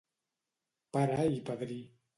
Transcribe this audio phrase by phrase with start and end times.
[0.97, 1.81] Pare i padrí.